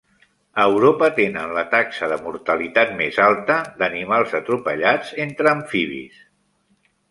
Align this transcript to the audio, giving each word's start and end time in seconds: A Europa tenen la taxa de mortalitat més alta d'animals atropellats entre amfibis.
A 0.61 0.63
Europa 0.69 1.09
tenen 1.19 1.53
la 1.57 1.63
taxa 1.73 2.09
de 2.13 2.17
mortalitat 2.23 2.95
més 3.03 3.21
alta 3.27 3.59
d'animals 3.83 4.35
atropellats 4.41 5.15
entre 5.29 5.55
amfibis. 5.55 6.21